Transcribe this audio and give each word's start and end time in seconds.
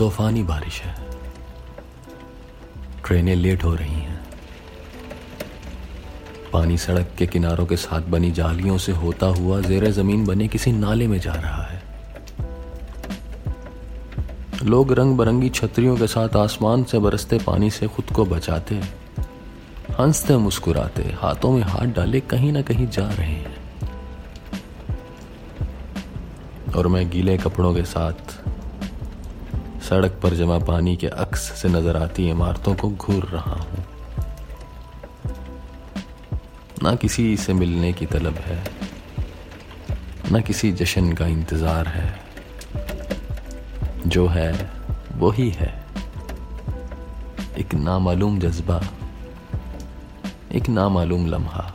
तूफानी 0.00 0.42
बारिश 0.42 0.82
है। 0.82 1.06
ट्रेनें 3.04 3.34
लेट 3.34 3.64
हो 3.64 3.74
रही 3.74 3.94
हैं। 3.94 4.20
पानी 6.52 6.78
सड़क 6.78 7.10
के 7.18 7.26
किनारों 7.26 7.66
के 7.66 7.76
साथ 7.76 8.00
बनी 8.00 8.30
जालियों 8.30 8.78
से 8.78 8.92
होता 8.92 9.26
हुआ 9.26 9.60
जेर 9.60 9.90
ज़मीन 9.90 10.26
बने 10.26 10.48
किसी 10.48 10.72
नाले 10.72 11.06
में 11.06 11.20
जा 11.20 11.32
रहा 11.32 11.62
है। 11.62 11.82
लोग 14.62 14.92
रंग 14.92 15.18
बिरंगी 15.18 15.48
छतरियों 15.48 15.96
के 15.96 16.06
साथ 16.06 16.36
आसमान 16.36 16.84
से 16.84 16.98
बरसते 16.98 17.38
पानी 17.38 17.70
से 17.70 17.86
खुद 17.86 18.04
को 18.04 18.24
बचाते, 18.24 18.82
हँसते, 19.98 20.36
मुस्कुराते, 20.36 21.02
हाथों 21.02 21.52
में 21.52 21.62
हाथ 21.62 21.86
डाले 21.86 22.20
कहीं 22.20 22.52
ना 22.52 22.62
कहीं 22.62 22.88
जा 22.88 23.08
रहे 23.08 23.32
हैं। 23.32 23.56
और 26.76 26.88
मैं 26.88 27.10
गीले 27.10 27.38
कपड़ों 27.38 27.74
के 27.74 27.82
साथ 27.82 28.40
सड़क 29.80 30.18
पर 30.22 30.34
जमा 30.34 30.58
पानी 30.58 30.96
के 30.96 31.06
अक्स 31.06 31.40
से 31.52 31.68
नज़र 31.68 31.96
आती 31.96 32.28
इमारतों 32.30 32.74
को 32.74 32.90
घूर 32.90 33.24
रहा 33.24 33.54
हूँ। 33.54 33.84
ना 36.82 36.94
किसी 36.94 37.36
से 37.36 37.52
मिलने 37.52 37.92
की 37.92 38.06
तलब 38.06 38.34
है, 38.34 38.62
ना 40.32 40.40
किसी 40.40 40.72
जश्न 40.72 41.12
का 41.12 41.26
इंतज़ार 41.26 41.88
है। 41.88 42.20
जो 44.06 44.26
है 44.28 44.52
वो 45.12 45.30
ही 45.30 45.50
है। 45.50 45.74
एक 47.58 47.74
नामालूम 47.74 48.38
जज्बा, 48.38 48.80
एक 50.52 50.68
नामालूम 50.68 51.26
लम्हा। 51.26 51.69